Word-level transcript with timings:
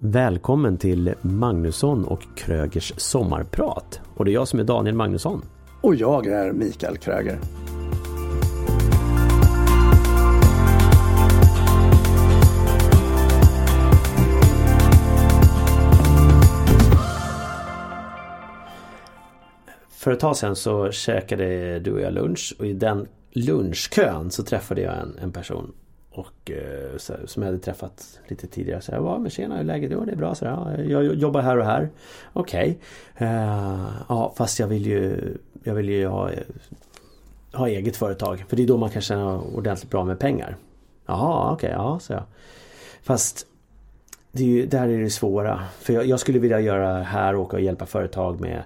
Välkommen 0.00 0.76
till 0.76 1.14
Magnusson 1.22 2.04
och 2.04 2.22
Krögers 2.36 2.92
sommarprat. 2.96 4.00
Och 4.14 4.24
det 4.24 4.30
är 4.30 4.32
jag 4.32 4.48
som 4.48 4.60
är 4.60 4.64
Daniel 4.64 4.94
Magnusson. 4.94 5.42
Och 5.80 5.94
jag 5.94 6.26
är 6.26 6.52
Mikael 6.52 6.96
Kröger. 6.96 7.38
För 19.90 20.10
ett 20.12 20.20
tag 20.20 20.36
sedan 20.36 20.56
så 20.56 20.90
käkade 20.90 21.78
du 21.78 21.92
och 21.92 22.00
jag 22.00 22.12
lunch 22.12 22.56
och 22.58 22.66
i 22.66 22.72
den 22.72 23.06
lunchkön 23.32 24.30
så 24.30 24.42
träffade 24.42 24.80
jag 24.80 24.98
en, 24.98 25.18
en 25.22 25.32
person 25.32 25.72
och, 26.18 26.50
eh, 26.50 26.96
så, 26.96 27.14
som 27.26 27.42
jag 27.42 27.50
hade 27.50 27.62
träffat 27.62 28.20
lite 28.28 28.46
tidigare. 28.46 28.80
Så 28.80 28.92
jag 28.92 29.00
var 29.00 29.18
men 29.18 29.30
tjena 29.30 29.54
hur 29.54 29.60
är 29.60 29.64
läget? 29.64 29.90
Jo 29.92 30.04
det 30.04 30.12
är 30.12 30.16
bra. 30.16 30.34
Så 30.34 30.44
ja, 30.44 30.76
jag 30.76 31.14
jobbar 31.14 31.40
här 31.40 31.58
och 31.58 31.64
här. 31.64 31.90
Okej. 32.32 32.78
Okay. 33.14 33.28
Uh, 33.28 33.90
ja 34.08 34.32
fast 34.36 34.58
jag 34.58 34.66
vill 34.66 34.86
ju, 34.86 35.34
jag 35.64 35.74
vill 35.74 35.88
ju 35.88 36.06
ha, 36.06 36.30
ha 37.52 37.68
eget 37.68 37.96
företag. 37.96 38.44
För 38.48 38.56
det 38.56 38.62
är 38.62 38.66
då 38.66 38.76
man 38.76 38.90
kan 38.90 39.02
tjäna 39.02 39.40
ordentligt 39.40 39.90
bra 39.90 40.04
med 40.04 40.18
pengar. 40.18 40.56
Jaha 41.06 41.52
okej, 41.52 41.68
okay, 41.68 41.76
ja 41.76 41.98
så 41.98 42.12
jag. 42.12 42.22
Fast 43.02 43.46
det 44.32 44.42
är 44.42 44.46
ju, 44.46 44.66
där 44.66 44.88
är 44.88 44.98
det 44.98 45.10
svåra. 45.10 45.60
För 45.78 45.92
jag, 45.92 46.06
jag 46.06 46.20
skulle 46.20 46.38
vilja 46.38 46.60
göra 46.60 47.02
här, 47.02 47.36
åka 47.36 47.56
och 47.56 47.62
hjälpa 47.62 47.86
företag 47.86 48.40
med 48.40 48.62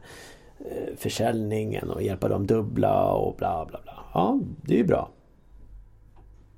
eh, 0.58 0.96
försäljningen 0.96 1.90
och 1.90 2.02
hjälpa 2.02 2.28
dem 2.28 2.46
dubbla 2.46 3.12
och 3.12 3.36
bla 3.36 3.66
bla 3.68 3.80
bla. 3.82 4.04
Ja, 4.14 4.40
det 4.62 4.74
är 4.74 4.78
ju 4.78 4.84
bra. 4.84 5.08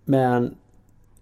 Men 0.04 0.54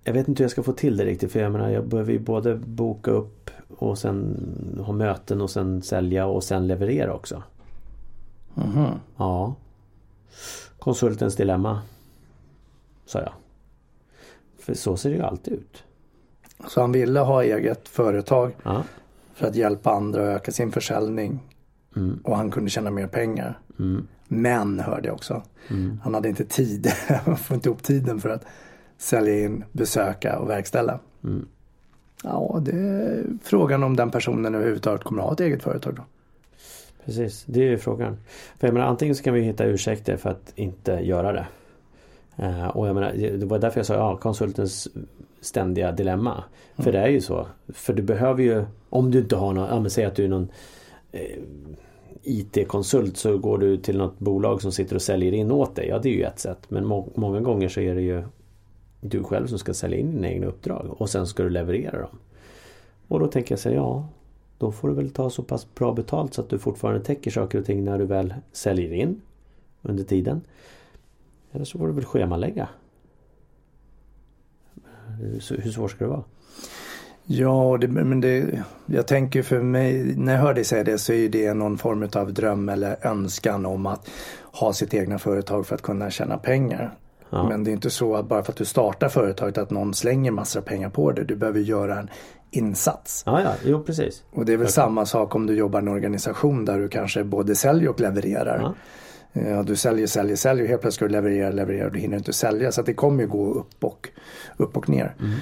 jag 0.05 0.13
vet 0.13 0.29
inte 0.29 0.41
hur 0.41 0.45
jag 0.45 0.51
ska 0.51 0.63
få 0.63 0.73
till 0.73 0.97
det 0.97 1.05
riktigt 1.05 1.33
för 1.33 1.41
jag 1.41 1.53
menar 1.53 1.71
jag 1.71 1.87
behöver 1.87 2.13
ju 2.13 2.19
både 2.19 2.57
boka 2.57 3.11
upp 3.11 3.51
och 3.69 3.99
sen 3.99 4.37
ha 4.87 4.93
möten 4.93 5.41
och 5.41 5.51
sen 5.51 5.83
sälja 5.83 6.27
och 6.27 6.45
sen 6.45 6.67
leverera 6.67 7.15
också. 7.15 7.43
Mm. 8.57 8.91
Ja. 9.17 9.55
Konsultens 10.79 11.37
dilemma. 11.37 11.81
Sa 13.07 13.21
jag. 13.21 13.33
För 14.59 14.75
så 14.75 14.97
ser 14.97 15.11
det 15.11 15.17
ju 15.17 15.23
alltid 15.23 15.53
ut. 15.55 15.85
Så 16.69 16.81
han 16.81 16.93
ville 16.93 17.21
ha 17.21 17.43
eget 17.43 17.89
företag 17.89 18.53
Ja. 18.63 18.83
för 19.35 19.47
att 19.47 19.57
hjälpa 19.57 19.91
andra 19.91 20.23
att 20.23 20.37
öka 20.41 20.53
sin 20.53 20.73
försäljning. 20.73 21.41
Mm. 21.97 22.21
Och 22.25 22.37
han 22.37 22.51
kunde 22.51 22.71
tjäna 22.71 22.91
mer 22.91 23.07
pengar. 23.07 23.59
Mm. 23.79 24.07
Men 24.29 24.81
hörde 24.81 25.09
jag 25.09 25.15
också. 25.15 25.43
Mm. 25.71 26.01
Han 26.05 26.15
hade 26.15 26.29
inte 26.29 26.45
tid. 26.45 26.93
Han 27.25 27.37
får 27.37 27.55
inte 27.55 27.69
ihop 27.69 27.83
tiden 27.83 28.21
för 28.21 28.29
att 28.29 28.45
sälja 29.03 29.45
in, 29.45 29.65
besöka 29.73 30.39
och 30.39 30.51
verkställa. 30.51 30.99
Mm. 31.25 31.47
Ja, 32.25 32.59
det 32.63 32.71
är 32.77 33.25
frågan 33.43 33.83
om 33.83 33.97
den 33.97 34.11
personen 34.11 34.55
överhuvudtaget 34.55 35.05
kommer 35.05 35.23
att 35.23 35.29
ha 35.29 35.35
ett 35.35 35.41
eget 35.41 35.63
företag 35.63 35.95
då. 35.95 36.03
Precis, 37.05 37.45
det 37.47 37.61
är 37.61 37.65
ju 37.71 37.79
frågan. 37.79 38.17
För 38.59 38.67
jag 38.67 38.75
menar 38.75 38.87
antingen 38.87 39.15
så 39.15 39.23
kan 39.23 39.35
vi 39.35 39.41
hitta 39.41 39.65
ursäkter 39.65 40.17
för 40.17 40.31
att 40.31 40.53
inte 40.55 40.93
göra 40.93 41.33
det. 41.33 41.47
Eh, 42.37 42.67
och 42.67 42.89
jag 42.89 42.95
menar, 42.95 43.13
det 43.13 43.47
var 43.47 43.59
därför 43.59 43.79
jag 43.79 43.87
sa 43.87 43.95
ja, 43.95 44.17
konsultens 44.17 44.89
ständiga 45.41 45.93
dilemma. 45.93 46.45
För 46.77 46.83
Mm. 46.83 46.93
det 46.93 46.99
är 46.99 47.09
ju 47.09 47.21
så. 47.21 47.47
För 47.69 47.93
du 47.93 48.03
behöver 48.03 48.43
ju, 48.43 48.65
om 48.91 49.11
du 49.11 49.19
inte 49.19 49.37
har 49.37 49.53
någon, 49.53 49.69
ja 49.69 49.81
men 49.81 49.91
säg 49.91 50.05
att 50.05 50.15
du 50.15 50.25
är 50.25 50.29
någon 50.29 50.49
eh, 51.13 51.39
IT-konsult 52.23 53.17
så 53.17 53.39
går 53.39 53.59
du 53.59 53.77
till 53.77 53.99
något 53.99 54.19
bolag 54.19 54.63
som 54.63 54.73
sitter 54.73 54.95
och 54.97 55.03
säljer 55.03 55.33
in 55.33 55.51
åt 55.53 55.77
dig. 55.77 55.89
Ja 55.89 55.99
det 55.99 56.09
är 56.09 56.15
ju 56.15 56.23
ett 56.23 56.39
sätt. 56.39 56.59
Men 56.69 56.87
må 56.87 57.09
många 57.15 57.41
gånger 57.41 57.69
så 57.69 57.81
är 57.81 57.95
det 57.95 58.03
ju 58.03 58.23
du 59.05 59.25
själv 59.25 59.47
som 59.47 59.59
ska 59.59 59.75
sälja 59.75 59.99
in 59.99 60.13
dina 60.13 60.29
egna 60.29 60.47
uppdrag. 60.47 60.95
Och 60.99 61.11
sen 61.11 61.27
ska 61.27 61.43
du 61.43 61.51
leverera 61.51 62.01
dem. 62.01 62.19
Och 63.09 63.21
då 63.21 63.27
tänker 63.27 63.53
jag 63.53 63.59
säga 63.59 63.77
ja. 63.77 64.09
Då 64.59 64.73
får 64.73 64.89
du 64.89 64.95
väl 64.95 65.11
ta 65.11 65.31
så 65.31 65.43
pass 65.43 65.75
bra 65.75 65.93
betalt 65.93 66.35
så 66.35 66.41
att 66.41 66.49
du 66.49 66.59
fortfarande 66.59 67.01
täcker 67.01 67.31
saker 67.31 67.59
och 67.59 67.65
ting 67.65 67.85
när 67.85 67.99
du 67.99 68.05
väl 68.05 68.35
säljer 68.53 68.93
in 68.93 69.21
under 69.83 70.05
tiden. 70.05 70.41
Eller 71.53 71.65
så 71.65 71.79
får 71.79 71.87
du 71.87 71.93
väl 71.93 72.05
schemalägga. 72.05 72.69
Hur 75.19 75.61
hur 75.63 75.71
svårt 75.71 75.91
ska 75.91 76.05
det 76.05 76.11
vara? 76.11 76.25
Ja, 77.25 77.79
det, 77.81 77.89
men 77.89 78.21
det, 78.21 78.65
jag 78.87 79.07
tänker 79.07 79.43
för 79.43 79.63
mig, 79.63 80.15
när 80.17 80.33
jag 80.33 80.41
hör 80.41 80.55
dig 80.55 80.65
säga 80.65 80.85
det 80.85 80.99
så 80.99 81.13
är 81.13 81.29
det 81.29 81.55
någon 81.55 81.79
form 81.79 82.09
av 82.15 82.33
dröm 82.35 82.69
eller 82.69 83.07
önskan 83.07 83.67
om 83.67 83.87
att 83.87 84.11
ha 84.53 84.73
sitt 84.73 84.95
egna 84.95 85.19
företag 85.19 85.67
för 85.67 85.75
att 85.75 85.83
kunna 85.83 86.11
tjäna 86.11 86.39
pengar. 86.39 86.95
Ja. 87.33 87.49
Men 87.49 87.65
det 87.65 87.71
är 87.71 87.73
inte 87.73 87.91
så 87.91 88.17
att 88.17 88.29
bara 88.29 88.43
för 88.43 88.53
att 88.53 88.59
du 88.59 88.65
startar 88.65 89.09
företaget 89.09 89.59
att 89.59 89.71
någon 89.71 89.95
slänger 89.95 90.31
massor 90.31 90.61
av 90.61 90.65
pengar 90.65 90.89
på 90.91 91.13
det. 91.13 91.25
Du 91.25 91.37
behöver 91.37 91.61
göra 91.61 91.99
en 91.99 92.11
insats. 92.51 93.23
Ja, 93.27 93.43
ja, 93.43 93.53
jo 93.65 93.83
precis. 93.83 94.23
Och 94.33 94.45
det 94.45 94.53
är 94.53 94.57
väl 94.57 94.65
Okej. 94.65 94.73
samma 94.73 95.07
sak 95.07 95.35
om 95.35 95.47
du 95.47 95.55
jobbar 95.55 95.81
i 95.81 95.83
en 95.83 95.89
organisation 95.89 96.65
där 96.65 96.79
du 96.79 96.89
kanske 96.89 97.25
både 97.25 97.55
säljer 97.55 97.89
och 97.89 98.01
levererar. 98.01 98.59
Ja. 98.61 98.75
Ja, 99.49 99.63
du 99.63 99.77
säljer, 99.77 100.07
säljer, 100.07 100.37
säljer. 100.37 100.67
Helt 100.67 100.81
plötsligt 100.81 100.95
ska 100.95 101.05
du 101.05 101.13
leverera, 101.13 101.51
leverera 101.51 101.87
och 101.87 101.93
du 101.93 101.99
hinner 101.99 102.17
inte 102.17 102.33
sälja. 102.33 102.73
Så 102.73 102.81
att 102.81 102.87
det 102.87 102.95
kommer 102.95 103.23
ju 103.23 103.29
gå 103.29 103.53
upp 103.55 103.85
och, 103.85 104.09
upp 104.57 104.77
och 104.77 104.89
ner. 104.89 105.15
Mm. 105.21 105.33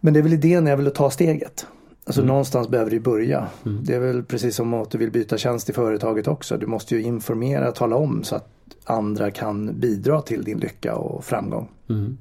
Men 0.00 0.14
det 0.14 0.20
är 0.20 0.22
väl 0.22 0.32
idén 0.32 0.64
väl 0.64 0.86
att 0.86 0.94
ta 0.94 1.10
steget. 1.10 1.66
Alltså 2.06 2.20
Mm. 2.20 2.28
någonstans 2.28 2.68
behöver 2.68 2.90
du 2.90 3.00
börja. 3.00 3.46
Mm. 3.66 3.84
Det 3.84 3.94
är 3.94 4.00
väl 4.00 4.24
precis 4.24 4.56
som 4.56 4.74
att 4.74 4.90
du 4.90 4.98
vill 4.98 5.10
byta 5.10 5.38
tjänst 5.38 5.70
i 5.70 5.72
företaget 5.72 6.28
också. 6.28 6.56
Du 6.56 6.66
måste 6.66 6.96
ju 6.96 7.02
informera, 7.02 7.72
tala 7.72 7.96
om 7.96 8.24
så 8.24 8.36
att 8.36 8.48
andra 8.84 9.30
kan 9.30 9.80
bidra 9.80 10.22
till 10.22 10.44
din 10.44 10.58
lycka 10.58 10.96
och 10.96 11.24
framgång. 11.24 11.68
Mm. 11.88 12.18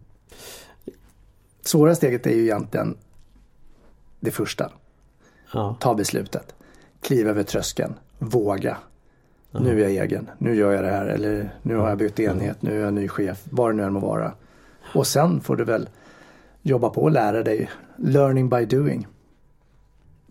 Svåra 1.61 1.95
steget 1.95 2.27
är 2.27 2.35
ju 2.35 2.43
egentligen 2.43 2.97
det 4.19 4.31
första. 4.31 4.71
Ja. 5.53 5.77
Ta 5.79 5.95
beslutet. 5.95 6.55
Kliva 7.01 7.29
över 7.29 7.43
tröskeln. 7.43 7.93
Våga. 8.19 8.77
Nu 9.51 9.83
är 9.83 9.89
jag 9.89 10.05
egen. 10.05 10.29
Nu 10.37 10.55
gör 10.55 10.71
jag 10.71 10.83
det 10.83 10.89
här. 10.89 11.05
Eller 11.05 11.55
nu 11.61 11.75
har 11.75 11.89
jag 11.89 11.97
bytt 11.97 12.19
enhet. 12.19 12.61
Nu 12.61 12.79
är 12.79 12.83
jag 12.83 12.93
ny 12.93 13.07
chef. 13.07 13.43
Vad 13.49 13.71
det 13.71 13.75
nu 13.75 13.83
än 13.83 13.93
må 13.93 13.99
vara. 13.99 14.31
Och 14.93 15.07
sen 15.07 15.41
får 15.41 15.55
du 15.55 15.63
väl 15.63 15.89
jobba 16.61 16.89
på 16.89 17.01
och 17.01 17.11
lära 17.11 17.43
dig. 17.43 17.69
Learning 17.95 18.49
by 18.49 18.65
doing. 18.65 19.07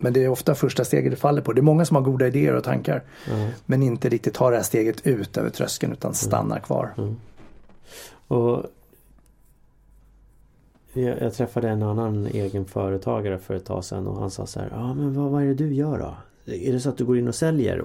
Men 0.03 0.13
det 0.13 0.23
är 0.23 0.29
ofta 0.29 0.55
första 0.55 0.85
steget 0.85 1.11
det 1.11 1.17
faller 1.17 1.41
på. 1.41 1.53
Det 1.53 1.59
är 1.59 1.63
många 1.63 1.85
som 1.85 1.95
har 1.95 2.03
goda 2.03 2.27
idéer 2.27 2.55
och 2.55 2.63
tankar. 2.63 3.03
Ja. 3.29 3.47
Men 3.65 3.83
inte 3.83 4.09
riktigt 4.09 4.33
tar 4.33 4.51
det 4.51 4.57
här 4.57 4.63
steget 4.63 5.07
ut 5.07 5.37
över 5.37 5.49
tröskeln 5.49 5.93
utan 5.93 6.13
stannar 6.13 6.59
kvar. 6.59 6.93
Och 8.27 8.63
jag, 10.93 11.21
jag 11.21 11.33
träffade 11.33 11.69
en 11.69 11.83
annan 11.83 12.25
egenföretagare 12.27 13.39
för 13.39 13.53
ett 13.55 13.65
tag 13.65 13.85
sedan 13.85 14.07
och 14.07 14.19
han 14.19 14.31
sa 14.31 14.45
så 14.45 14.59
här. 14.59 14.69
Ja 14.71 14.93
men 14.93 15.13
vad, 15.13 15.31
vad 15.31 15.43
är 15.43 15.47
det 15.47 15.53
du 15.53 15.73
gör 15.73 15.97
då? 15.99 16.15
Är 16.53 16.71
det 16.73 16.79
så 16.79 16.89
att 16.89 16.97
du 16.97 17.05
går 17.05 17.17
in 17.17 17.27
och 17.27 17.35
säljer 17.35 17.81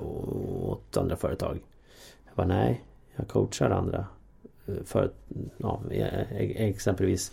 åt 0.66 0.96
andra 0.96 1.16
företag? 1.16 1.58
Jag 2.26 2.34
bara 2.34 2.46
nej. 2.46 2.84
Jag 3.16 3.28
coachar 3.28 3.70
andra. 3.70 4.06
eh, 4.66 4.74
För, 4.84 5.10
ja, 5.56 5.80
e- 5.90 6.26
exempelvis 6.68 7.32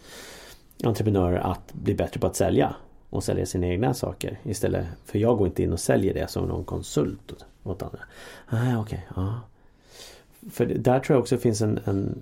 entreprenörer 0.83 1.37
att 1.39 1.73
bli 1.73 1.95
bättre 1.95 2.19
på 2.19 2.27
att 2.27 2.35
sälja. 2.35 2.75
Och 3.09 3.23
sälja 3.23 3.45
sina 3.45 3.67
egna 3.67 3.93
saker 3.93 4.39
istället. 4.43 4.85
För 5.05 5.19
jag 5.19 5.37
går 5.37 5.47
inte 5.47 5.63
in 5.63 5.73
och 5.73 5.79
säljer 5.79 6.13
det 6.13 6.27
som 6.29 6.47
någon 6.47 6.65
konsult 6.65 7.31
åt- 7.63 7.83
andra. 7.83 7.99
Nej 8.51 8.77
okej, 8.77 9.07
ja. 9.15 9.41
För 10.51 10.65
där 10.65 10.99
tror 10.99 11.15
jag 11.15 11.21
också 11.21 11.37
finns 11.37 11.61
en, 11.61 11.79
en 11.85 12.21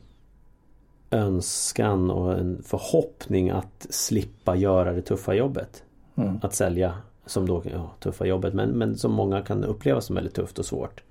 önskan 1.12 2.12
och 2.12 2.34
en 2.40 2.64
förhoppning 2.64 3.50
att 3.50 3.88
slippa 3.90 4.56
göra 4.56 4.94
det 4.94 5.02
tuffa 5.02 5.34
jobbet. 5.34 5.84
Mm. 6.16 6.40
Att 6.42 6.54
sälja 6.54 6.98
som 7.26 7.46
då, 7.48 7.64
ja, 7.72 7.92
tuffa 8.00 8.26
jobbet 8.26 8.54
men, 8.54 8.70
men 8.70 8.98
som 8.98 9.12
många 9.12 9.42
kan 9.42 9.64
uppleva 9.64 10.02
som 10.02 10.16
väldigt 10.16 10.34
tufft 10.34 10.60
och 10.60 10.66
svårt. 10.66 11.04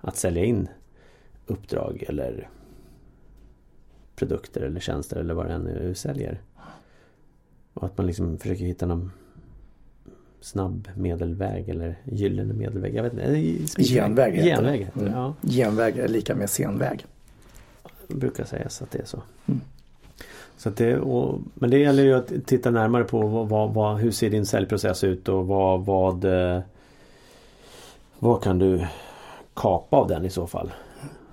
Att 0.00 0.16
sälja 0.16 0.44
in 0.44 0.68
uppdrag 1.46 2.04
eller 2.08 2.48
produkter 4.16 4.60
eller 4.60 4.80
tjänster 4.80 5.16
eller 5.16 5.34
vad 5.34 5.46
det 5.46 5.52
än 5.52 5.66
är 5.66 5.80
du 5.80 5.94
säljer. 5.94 6.40
Och 7.76 7.86
att 7.86 7.98
man 7.98 8.06
liksom 8.06 8.38
försöker 8.38 8.64
hitta 8.64 8.86
någon 8.86 9.12
snabb 10.40 10.88
medelväg 10.94 11.68
eller 11.68 11.96
gyllene 12.04 12.54
medelväg. 12.54 12.94
Jag 12.94 13.02
vet 13.02 13.12
inte. 13.12 13.24
eh, 13.24 13.84
Genväg 13.84 14.34
heter 14.34 14.48
det. 14.50 14.56
Genväg 14.56 14.80
heter 14.84 15.00
det. 15.00 15.06
Mm. 15.06 15.18
Ja, 15.18 15.34
Genväg 15.42 15.98
är 15.98 16.08
lika 16.08 16.34
med 16.34 16.50
senväg. 16.50 17.06
det 18.08 18.14
brukar 18.14 18.44
sägas 18.44 18.82
att 18.82 18.90
det 18.90 18.98
är 18.98 19.04
så. 19.04 19.22
Mm. 19.46 19.60
Så 20.56 20.68
att 20.68 20.76
det, 20.76 20.98
och, 20.98 21.40
men 21.54 21.70
det 21.70 21.78
gäller 21.78 22.02
ju 22.02 22.14
att 22.14 22.32
titta 22.46 22.70
närmare 22.70 23.04
på 23.04 23.26
vad, 23.26 23.48
vad, 23.48 23.74
vad, 23.74 23.98
hur 23.98 24.10
ser 24.10 24.30
din 24.30 24.46
säljprocess 24.46 25.04
ut 25.04 25.28
och 25.28 25.46
vad, 25.46 25.84
vad, 25.84 26.24
eh, 26.24 26.60
vad 28.18 28.42
kan 28.42 28.58
du 28.58 28.86
kapa 29.54 29.96
av 29.96 30.08
den 30.08 30.24
i 30.24 30.30
så 30.30 30.46
fall. 30.46 30.72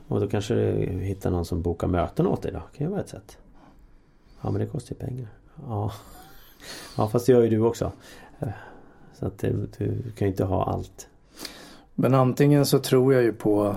Och 0.08 0.20
då 0.20 0.28
kanske 0.28 0.54
du 0.56 0.72
hittar 1.02 1.32
någon 1.32 1.46
som 1.46 1.62
bokar 1.62 1.88
möten 1.88 2.28
åt 2.28 2.42
dig 2.42 2.52
då. 2.52 2.58
Det 2.72 2.78
kan 2.78 2.88
ju 2.88 2.92
vara 2.92 3.02
ett 3.02 3.10
sätt. 3.10 3.38
Ja 4.42 4.52
men 4.52 4.62
det 4.62 4.68
kostar 4.68 4.96
ju 4.96 5.00
pengar. 5.08 5.28
Ja, 5.68 5.92
ja 6.98 7.10
fast 7.10 7.26
det 7.26 7.32
gör 7.32 7.42
ju 7.44 7.50
du 7.50 7.60
också. 7.60 7.92
Så 9.20 9.26
att 9.26 9.38
det, 9.40 9.50
du 9.78 10.12
kan 10.18 10.28
ju 10.28 10.32
inte 10.32 10.44
ha 10.44 10.66
allt. 10.74 11.08
Men 11.96 12.14
antingen 12.14 12.66
så 12.66 12.80
tror 12.80 13.14
jag 13.14 13.24
ju 13.24 13.34
på 13.34 13.76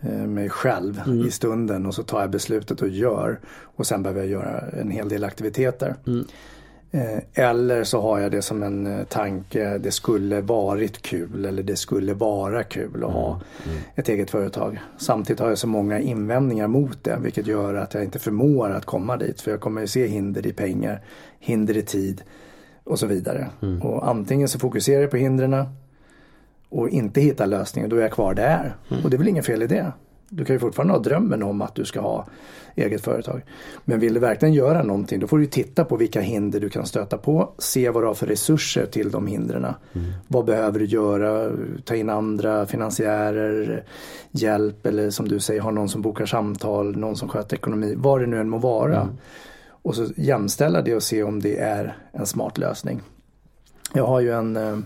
eh, 0.00 0.10
mig 0.26 0.48
själv 0.50 1.00
Mm. 1.06 1.26
i 1.26 1.30
stunden 1.30 1.86
och 1.86 1.94
så 1.94 2.02
tar 2.02 2.20
jag 2.20 2.30
beslutet 2.30 2.82
och 2.82 2.88
gör. 2.88 3.40
Och 3.46 3.86
sen 3.86 4.02
behöver 4.02 4.20
jag 4.20 4.30
göra 4.30 4.60
en 4.60 4.90
hel 4.90 5.08
del 5.08 5.24
aktiviteter. 5.24 5.94
Mm. 6.06 6.24
Eh, 6.94 7.44
eller 7.44 7.84
så 7.84 8.00
har 8.00 8.20
jag 8.20 8.30
det 8.30 8.42
som 8.42 8.62
en 8.62 8.86
eh, 8.86 9.04
tanke, 9.04 9.78
det 9.78 9.90
skulle 9.90 10.40
varit 10.40 11.02
kul 11.02 11.44
eller 11.44 11.62
det 11.62 11.76
skulle 11.76 12.14
vara 12.14 12.62
kul 12.62 13.04
att 13.04 13.12
ha 13.12 13.40
Mm. 13.66 13.78
ett 13.94 14.08
eget 14.08 14.30
företag. 14.30 14.80
Samtidigt 14.98 15.40
har 15.40 15.48
jag 15.48 15.58
så 15.58 15.66
många 15.66 15.98
invändningar 16.00 16.66
mot 16.66 17.04
det 17.04 17.18
vilket 17.22 17.46
gör 17.46 17.74
att 17.74 17.94
jag 17.94 18.04
inte 18.04 18.18
förmår 18.18 18.70
att 18.70 18.84
komma 18.84 19.16
dit. 19.16 19.40
För 19.40 19.50
jag 19.50 19.60
kommer 19.60 19.80
ju 19.80 19.86
se 19.86 20.06
hinder 20.06 20.46
i 20.46 20.52
pengar, 20.52 21.02
hinder 21.38 21.76
i 21.76 21.82
tid 21.82 22.22
och 22.84 22.98
så 22.98 23.06
vidare. 23.06 23.46
Mm. 23.62 23.82
Och 23.82 24.08
antingen 24.08 24.48
så 24.48 24.58
fokuserar 24.58 25.00
jag 25.00 25.10
på 25.10 25.16
hindren 25.16 25.64
och 26.68 26.88
inte 26.88 27.20
hittar 27.20 27.46
lösningen, 27.46 27.90
då 27.90 27.96
är 27.96 28.00
jag 28.00 28.12
kvar 28.12 28.34
där. 28.34 28.76
Mm. 28.90 29.04
Och 29.04 29.10
det 29.10 29.16
är 29.16 29.18
väl 29.18 29.28
inget 29.28 29.46
fel 29.46 29.62
i 29.62 29.66
det. 29.66 29.92
Du 30.28 30.44
kan 30.44 30.56
ju 30.56 30.60
fortfarande 30.60 30.94
ha 30.94 31.00
drömmen 31.00 31.42
om 31.42 31.62
att 31.62 31.74
du 31.74 31.84
ska 31.84 32.00
ha 32.00 32.26
eget 32.74 33.00
företag. 33.00 33.42
Men 33.84 34.00
vill 34.00 34.14
du 34.14 34.20
verkligen 34.20 34.54
göra 34.54 34.82
någonting 34.82 35.20
då 35.20 35.26
får 35.26 35.38
du 35.38 35.46
titta 35.46 35.84
på 35.84 35.96
vilka 35.96 36.20
hinder 36.20 36.60
du 36.60 36.68
kan 36.68 36.86
stöta 36.86 37.18
på. 37.18 37.52
Se 37.58 37.90
vad 37.90 38.02
du 38.02 38.06
har 38.06 38.14
för 38.14 38.26
resurser 38.26 38.86
till 38.86 39.10
de 39.10 39.26
hindren. 39.26 39.64
Mm. 39.64 40.12
Vad 40.28 40.44
behöver 40.44 40.78
du 40.78 40.84
göra? 40.84 41.52
Ta 41.84 41.94
in 41.94 42.10
andra 42.10 42.66
finansiärer, 42.66 43.84
hjälp 44.30 44.86
eller 44.86 45.10
som 45.10 45.28
du 45.28 45.40
säger 45.40 45.60
ha 45.60 45.70
någon 45.70 45.88
som 45.88 46.02
bokar 46.02 46.26
samtal, 46.26 46.96
någon 46.96 47.16
som 47.16 47.28
sköter 47.28 47.56
ekonomi. 47.56 47.94
Vad 47.96 48.20
det 48.20 48.26
nu 48.26 48.40
än 48.40 48.48
må 48.48 48.58
vara. 48.58 49.00
Mm. 49.00 49.14
Och 49.66 49.96
så 49.96 50.06
jämställa 50.16 50.82
det 50.82 50.94
och 50.94 51.02
se 51.02 51.22
om 51.22 51.40
det 51.40 51.58
är 51.58 51.96
en 52.12 52.26
smart 52.26 52.58
lösning. 52.58 53.02
Jag 53.94 54.06
har 54.06 54.20
ju 54.20 54.32
en 54.32 54.84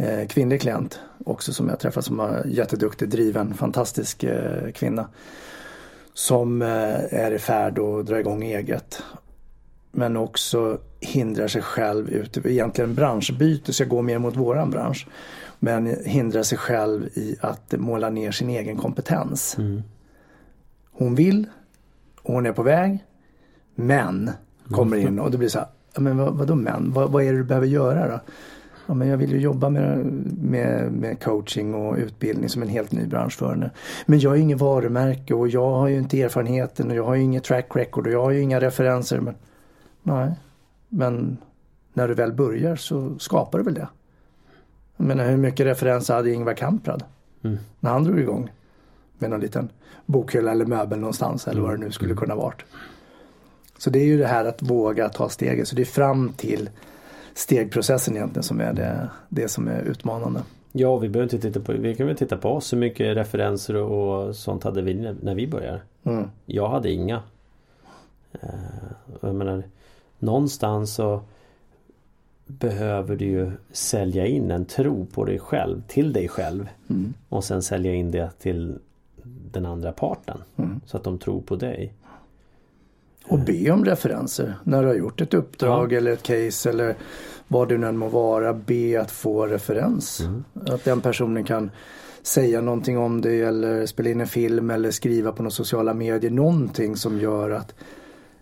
eh, 0.00 0.28
kvinnlig 0.28 0.60
klient 0.60 1.00
också 1.24 1.52
som 1.52 1.68
jag 1.68 1.80
träffat 1.80 2.04
som 2.04 2.20
är 2.20 2.46
jätteduktig, 2.46 3.08
driven, 3.08 3.54
fantastisk 3.54 4.24
eh, 4.24 4.72
kvinna. 4.72 5.08
Som 6.14 6.62
eh, 6.62 7.14
är 7.14 7.30
i 7.30 7.38
färd 7.38 7.78
att 7.78 8.06
dra 8.06 8.20
igång 8.20 8.42
eget. 8.42 9.02
Men 9.92 10.16
också 10.16 10.78
hindrar 11.00 11.48
sig 11.48 11.62
själv 11.62 12.10
ute, 12.10 12.40
egentligen 12.44 12.94
branschbyte, 12.94 13.72
så 13.72 13.82
jag 13.82 13.90
går 13.90 14.02
mer 14.02 14.18
mot 14.18 14.36
våran 14.36 14.70
bransch. 14.70 15.06
Men 15.58 15.96
hindrar 16.04 16.42
sig 16.42 16.58
själv 16.58 17.06
i 17.14 17.36
att 17.40 17.72
måla 17.72 18.10
ner 18.10 18.32
sin 18.32 18.50
egen 18.50 18.76
kompetens. 18.76 19.58
Mm. 19.58 19.82
Hon 20.92 21.14
vill 21.14 21.46
och 22.22 22.34
hon 22.34 22.46
är 22.46 22.52
på 22.52 22.62
väg. 22.62 23.04
Men 23.74 24.30
kommer 24.70 24.96
in 24.96 25.18
och 25.18 25.30
det 25.30 25.38
blir 25.38 25.48
så 25.48 25.58
här, 25.58 25.68
"Ja, 25.94 26.00
men 26.00 26.18
vad, 26.18 26.34
vadå 26.34 26.54
men? 26.54 26.92
Vad, 26.92 27.10
vad 27.10 27.24
är 27.24 27.32
det 27.32 27.38
du 27.38 27.44
behöver 27.44 27.66
göra 27.66 28.08
då? 28.08 28.20
Ja, 28.86 28.94
men 28.94 29.08
jag 29.08 29.16
vill 29.16 29.32
ju 29.32 29.40
jobba 29.40 29.68
med, 29.68 29.98
med, 30.42 30.92
med 30.92 31.22
coaching 31.22 31.74
och 31.74 31.96
utbildning 31.96 32.48
som 32.48 32.62
en 32.62 32.68
helt 32.68 32.92
ny 32.92 33.06
bransch 33.06 33.38
för 33.38 33.50
henne. 33.50 33.70
Men 34.06 34.18
jag 34.18 34.30
har 34.30 34.36
ju 34.36 34.42
inget 34.42 34.60
varumärke 34.60 35.34
och 35.34 35.48
jag 35.48 35.70
har 35.70 35.88
ju 35.88 35.98
inte 35.98 36.22
erfarenheten 36.22 36.90
och 36.90 36.96
jag 36.96 37.04
har 37.04 37.14
ju 37.14 37.22
inget 37.22 37.44
track 37.44 37.76
record 37.76 38.06
och 38.06 38.12
jag 38.12 38.22
har 38.22 38.30
ju 38.30 38.40
inga 38.40 38.60
referenser. 38.60 39.20
Men, 39.20 39.34
nej, 40.02 40.34
men 40.88 41.36
när 41.92 42.08
du 42.08 42.14
väl 42.14 42.32
börjar 42.32 42.76
så 42.76 43.18
skapar 43.18 43.58
du 43.58 43.64
väl 43.64 43.74
det. 43.74 43.88
Jag 44.96 45.06
menar 45.06 45.24
hur 45.30 45.36
mycket 45.36 45.66
referenser 45.66 46.14
hade 46.14 46.32
Ingvar 46.32 46.54
Kamprad? 46.54 47.04
Mm. 47.42 47.58
När 47.80 47.90
han 47.90 48.04
drog 48.04 48.20
igång 48.20 48.50
med 49.18 49.30
någon 49.30 49.40
liten 49.40 49.68
bokhylla 50.06 50.50
eller 50.50 50.66
möbel 50.66 50.98
någonstans 50.98 51.48
eller 51.48 51.60
vad 51.60 51.70
det 51.70 51.76
nu 51.76 51.90
skulle 51.90 52.14
kunna 52.14 52.34
varit. 52.34 52.64
Så 53.78 53.90
det 53.90 53.98
är 53.98 54.04
ju 54.04 54.18
det 54.18 54.26
här 54.26 54.44
att 54.44 54.62
våga 54.62 55.08
ta 55.08 55.28
steget. 55.28 55.68
Så 55.68 55.76
det 55.76 55.82
är 55.82 55.86
fram 55.86 56.32
till 56.36 56.70
stegprocessen 57.34 58.16
egentligen 58.16 58.42
som 58.42 58.60
är 58.60 58.72
det, 58.72 59.10
det 59.28 59.48
som 59.48 59.68
är 59.68 59.82
utmanande. 59.82 60.42
Ja, 60.72 60.96
vi 60.96 61.08
behöver 61.08 61.34
inte 61.34 61.48
titta 61.48 61.60
på, 61.60 61.72
vi 61.72 61.94
kan 61.94 62.06
väl 62.06 62.16
titta 62.16 62.36
på 62.36 62.48
oss. 62.48 62.72
Hur 62.72 62.78
mycket 62.78 63.16
referenser 63.16 63.76
och 63.76 64.36
sånt 64.36 64.64
hade 64.64 64.82
vi 64.82 64.94
när, 64.94 65.16
när 65.22 65.34
vi 65.34 65.46
började? 65.46 65.80
Mm. 66.04 66.30
Jag 66.46 66.68
hade 66.68 66.90
inga. 66.90 67.22
Eh, 68.32 68.48
jag 69.20 69.34
menar, 69.34 69.62
någonstans 70.18 70.94
så 70.94 71.22
behöver 72.46 73.16
du 73.16 73.24
ju 73.24 73.52
sälja 73.72 74.26
in 74.26 74.50
en 74.50 74.64
tro 74.64 75.06
på 75.06 75.24
dig 75.24 75.38
själv, 75.38 75.82
till 75.86 76.12
dig 76.12 76.28
själv. 76.28 76.68
Mm. 76.90 77.14
Och 77.28 77.44
sen 77.44 77.62
sälja 77.62 77.94
in 77.94 78.10
det 78.10 78.30
till 78.38 78.78
den 79.52 79.66
andra 79.66 79.92
parten. 79.92 80.38
Mm. 80.56 80.80
Så 80.86 80.96
att 80.96 81.04
de 81.04 81.18
tror 81.18 81.40
på 81.40 81.56
dig. 81.56 81.92
Och 83.26 83.38
be 83.38 83.70
om 83.70 83.84
referenser 83.84 84.54
när 84.64 84.82
du 84.82 84.88
har 84.88 84.94
gjort 84.94 85.20
ett 85.20 85.34
uppdrag 85.34 85.92
Ja. 85.92 85.96
eller 85.96 86.12
ett 86.12 86.22
case 86.22 86.70
eller 86.70 86.94
vad 87.48 87.68
det 87.68 87.78
nu 87.78 87.86
än 87.86 87.96
må 87.96 88.08
vara. 88.08 88.52
Be 88.54 89.00
att 89.00 89.10
få 89.10 89.46
referens. 89.46 90.20
Mm. 90.20 90.44
Att 90.66 90.84
den 90.84 91.00
personen 91.00 91.44
kan 91.44 91.70
säga 92.22 92.60
någonting 92.60 92.98
om 92.98 93.20
det 93.20 93.40
eller 93.40 93.86
spela 93.86 94.10
in 94.10 94.20
en 94.20 94.26
film 94.26 94.70
eller 94.70 94.90
skriva 94.90 95.32
på 95.32 95.42
några 95.42 95.50
sociala 95.50 95.94
medier. 95.94 96.30
Någonting 96.30 96.96
som 96.96 97.18
gör 97.20 97.50
att 97.50 97.74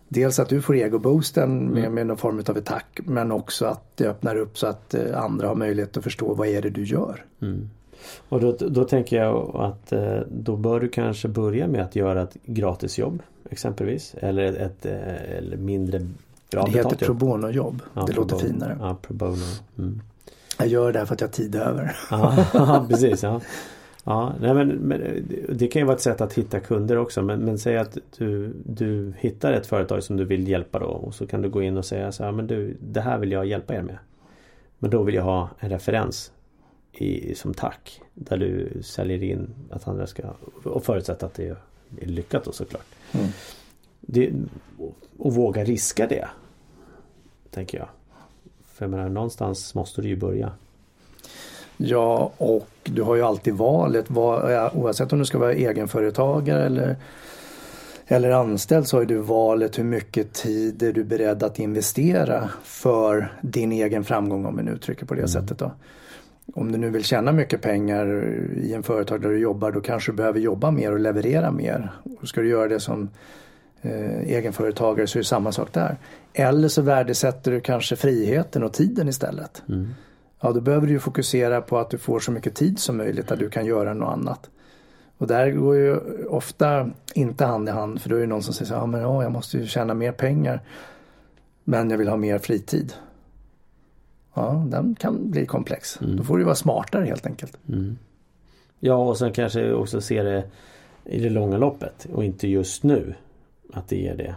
dels 0.08 0.38
att 0.38 0.48
du 0.48 0.62
får 0.62 0.76
egoboosten 0.76 1.58
med, 1.68 1.78
Mm. 1.78 1.94
med 1.94 2.06
någon 2.06 2.16
form 2.16 2.42
av 2.48 2.56
ett 2.56 2.64
tack 2.66 3.00
men 3.04 3.32
också 3.32 3.66
att 3.66 3.96
det 3.96 4.06
öppnar 4.08 4.36
upp 4.36 4.58
så 4.58 4.66
att 4.66 4.94
eh, 4.94 5.22
andra 5.22 5.48
har 5.48 5.54
möjlighet 5.54 5.96
att 5.96 6.04
förstå 6.04 6.34
vad 6.34 6.48
är 6.48 6.62
det 6.62 6.70
du 6.70 6.84
gör. 6.84 7.24
Mm. 7.42 7.70
Och 8.28 8.40
då, 8.40 8.52
då 8.52 8.84
tänker 8.84 9.16
jag 9.22 9.56
att 9.56 9.92
eh, 9.92 10.18
då 10.30 10.56
bör 10.56 10.80
du 10.80 10.88
kanske 10.88 11.28
börja 11.28 11.66
med 11.68 11.82
att 11.82 11.96
göra 11.96 12.22
ett 12.22 12.36
gratisjobb 12.44 13.22
exempelvis. 13.50 14.14
Eller 14.20 14.52
ett 14.52 14.86
eh, 14.86 15.36
eller 15.38 15.56
mindre 15.56 16.00
bra 16.50 16.62
det 16.64 16.70
heter 16.70 16.96
pro 16.96 17.06
jobb. 17.06 17.18
bono-jobb. 17.18 17.82
Ja, 17.94 18.04
det 18.06 18.12
pro 18.12 18.20
låter 18.22 18.36
bono. 18.36 18.46
finare. 18.48 18.76
Ja, 18.80 18.96
pro 19.02 19.14
bono. 19.14 19.36
Mm. 19.78 20.00
Jag 20.58 20.68
gör 20.68 20.92
det 20.92 20.98
här 20.98 21.06
för 21.06 21.14
att 21.14 21.20
jag 21.20 21.28
har 21.28 21.32
tid 21.32 21.54
över. 21.54 21.96
Ja, 22.10 22.86
precis. 22.88 23.22
Ja. 23.22 23.40
Ja, 24.04 24.32
nej 24.40 24.54
men, 24.54 24.68
men 24.68 25.00
det- 25.00 25.52
det 25.54 25.66
kan 25.68 25.80
ju 25.82 25.86
vara 25.86 25.96
ett 25.96 26.02
sätt 26.02 26.20
att 26.20 26.32
hitta 26.32 26.60
kunder 26.60 26.96
också. 26.98 27.22
Men, 27.22 27.40
men 27.40 27.58
säg 27.58 27.78
att 27.78 27.98
du, 28.18 28.52
du 28.66 29.12
hittar 29.18 29.52
ett 29.52 29.66
företag 29.66 30.02
som 30.02 30.16
du 30.16 30.24
vill 30.24 30.48
hjälpa 30.48 30.78
då. 30.78 30.86
Och 30.86 31.14
så 31.14 31.26
kan 31.26 31.42
du 31.42 31.48
gå 31.48 31.62
in 31.62 31.76
och 31.76 31.84
säga 31.84 32.12
så 32.12 32.24
här, 32.24 32.32
men 32.32 32.46
du, 32.46 32.76
det 32.80 33.00
här 33.00 33.18
vill 33.18 33.32
jag 33.32 33.46
hjälpa 33.46 33.74
er 33.74 33.82
med. 33.82 33.98
Men 34.78 34.90
då 34.90 35.02
vill 35.02 35.14
jag 35.14 35.22
ha 35.22 35.48
en 35.58 35.70
referens 35.70 36.32
i, 36.92 37.34
som 37.34 37.54
tack. 37.54 38.00
Där 38.14 38.36
du 38.36 38.82
säljer 38.82 39.22
in 39.22 39.54
att 39.70 39.88
andra 39.88 40.06
ska, 40.06 40.22
och 40.64 40.84
förutsätta 40.84 41.26
att 41.26 41.34
det 41.34 41.48
är 42.00 42.06
lyckat 42.06 42.44
då 42.44 42.52
såklart. 42.52 42.86
Mm. 43.12 43.26
Det, 44.00 44.32
och 45.18 45.34
våga 45.34 45.64
riska 45.64 46.06
det. 46.06 46.28
Tänker 47.50 47.78
jag. 47.78 47.88
För 48.72 48.84
jag 48.84 48.90
menar, 48.90 49.08
någonstans 49.08 49.74
måste 49.74 50.02
du 50.02 50.08
ju 50.08 50.16
börja. 50.16 50.52
Ja, 51.76 52.32
och 52.38 52.68
du 52.84 53.02
har 53.02 53.14
ju 53.14 53.22
alltid 53.22 53.54
valet. 53.54 54.10
Oavsett 54.10 55.12
om 55.12 55.18
du 55.18 55.24
ska 55.24 55.38
vara 55.38 55.52
egenföretagare 55.52 56.66
eller, 56.66 56.96
eller 58.06 58.30
anställd 58.30 58.86
så 58.86 58.96
har 58.96 59.04
du 59.04 59.16
valet 59.16 59.78
hur 59.78 59.84
mycket 59.84 60.32
tid 60.32 60.82
är 60.82 60.92
du 60.92 61.04
beredd 61.04 61.42
att 61.42 61.58
investera 61.58 62.50
för 62.62 63.32
din 63.42 63.72
egen 63.72 64.04
framgång 64.04 64.46
om 64.46 64.56
vi 64.56 64.62
nu 64.62 64.70
uttrycker 64.70 65.06
på 65.06 65.14
det 65.14 65.28
sättet. 65.28 65.58
Då. 65.58 65.72
Om 66.54 66.72
du 66.72 66.78
nu 66.78 66.90
vill 66.90 67.04
tjäna 67.04 67.32
mycket 67.32 67.62
pengar 67.62 68.06
i 68.56 68.74
en 68.74 68.82
företag 68.82 69.20
där 69.20 69.28
du 69.28 69.38
jobbar 69.38 69.72
då 69.72 69.80
kanske 69.80 70.12
du 70.12 70.16
behöver 70.16 70.40
jobba 70.40 70.70
mer 70.70 70.92
och 70.92 71.00
leverera 71.00 71.50
mer. 71.50 71.92
Och 72.20 72.28
ska 72.28 72.40
du 72.40 72.48
göra 72.48 72.68
det 72.68 72.80
som 72.80 73.10
eh, 73.82 74.20
egenföretagare 74.20 75.06
så 75.06 75.18
är 75.18 75.20
det 75.20 75.26
samma 75.26 75.52
sak 75.52 75.72
där. 75.72 75.96
Eller 76.32 76.68
så 76.68 76.82
värdesätter 76.82 77.50
du 77.50 77.60
kanske 77.60 77.96
friheten 77.96 78.62
och 78.62 78.72
tiden 78.72 79.08
istället. 79.08 79.62
Mm. 79.68 79.88
Ja, 80.40 80.52
då 80.52 80.60
behöver 80.60 80.86
du 80.86 80.92
ju 80.92 80.98
fokusera 80.98 81.60
på 81.60 81.78
att 81.78 81.90
du 81.90 81.98
får 81.98 82.20
så 82.20 82.32
mycket 82.32 82.54
tid 82.54 82.78
som 82.78 82.96
möjligt 82.96 83.28
där 83.28 83.36
du 83.36 83.50
kan 83.50 83.66
göra 83.66 83.94
något 83.94 84.12
annat. 84.12 84.50
Och 85.18 85.26
där 85.26 85.50
går 85.50 85.76
ju 85.76 85.96
ofta 86.26 86.90
inte 87.14 87.44
hand 87.44 87.68
i 87.68 87.72
hand 87.72 88.00
för 88.00 88.08
då 88.08 88.16
är 88.16 88.20
det 88.20 88.26
någon 88.26 88.42
som 88.42 88.54
säger 88.54 88.68
så 88.68 88.74
här, 88.74 88.80
ja 88.80 88.86
men 88.86 89.00
ja, 89.00 89.22
jag 89.22 89.32
måste 89.32 89.58
ju 89.58 89.66
tjäna 89.66 89.94
mer 89.94 90.12
pengar. 90.12 90.60
Men 91.64 91.90
jag 91.90 91.98
vill 91.98 92.08
ha 92.08 92.16
mer 92.16 92.38
fritid. 92.38 92.92
Ja, 94.38 94.64
den 94.68 94.94
kan 94.94 95.30
bli 95.30 95.46
komplex. 95.46 95.98
Då 96.00 96.22
får 96.22 96.38
du 96.38 96.44
vara 96.44 96.54
smartare 96.54 97.04
helt 97.04 97.26
enkelt. 97.26 97.58
Mm. 97.68 97.98
Ja 98.80 98.94
och 98.94 99.18
sen 99.18 99.32
kanske 99.32 99.72
också 99.72 100.00
se 100.00 100.22
det 100.22 100.44
i 101.04 101.20
det 101.20 101.30
långa 101.30 101.56
loppet 101.56 102.06
och 102.12 102.24
inte 102.24 102.48
just 102.48 102.82
nu 102.82 103.14
att 103.72 103.88
det 103.88 103.96
ger 103.96 104.16
det. 104.16 104.34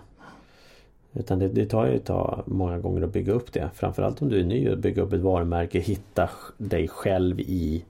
Utan 1.13 1.39
det, 1.39 1.48
det 1.48 1.65
tar 1.65 1.86
ju 1.86 1.96
ett 1.96 2.05
tag 2.05 2.43
många 2.46 2.79
gånger 2.79 3.01
att 3.01 3.13
bygga 3.13 3.34
upp 3.34 3.53
det. 3.53 3.70
Framförallt 3.75 4.22
om 4.22 4.29
du 4.29 4.39
är 4.39 4.43
ny 4.43 4.70
och 4.70 4.77
bygga 4.77 5.01
upp 5.01 5.13
ett 5.13 5.22
varumärke. 5.22 5.79
Hitta 5.79 6.29
dig 6.58 6.88
själv 6.88 7.39
i 7.39 7.86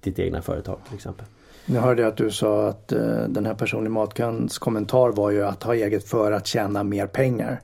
ditt 0.00 0.18
egna 0.18 0.42
företag 0.42 0.78
till 0.86 0.94
exempel. 0.94 1.26
Nu 1.66 1.78
hörde 1.78 2.02
jag 2.02 2.08
att 2.08 2.16
du 2.16 2.30
sa 2.30 2.68
att 2.68 2.92
eh, 2.92 3.22
den 3.28 3.46
här 3.46 3.54
personen 3.54 3.86
i 3.86 3.88
Matkans 3.88 4.58
kommentar 4.58 5.08
var 5.08 5.30
ju 5.30 5.44
att 5.44 5.62
ha 5.62 5.74
eget 5.74 6.08
för 6.08 6.32
att 6.32 6.46
tjäna 6.46 6.82
mer 6.84 7.06
pengar. 7.06 7.60